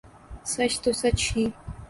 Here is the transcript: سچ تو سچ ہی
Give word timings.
سچ 0.51 0.73
تو 0.83 0.91
سچ 1.01 1.19
ہی 1.31 1.43